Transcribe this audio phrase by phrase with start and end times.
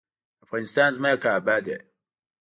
[0.45, 1.77] افغانستان زما کعبه ده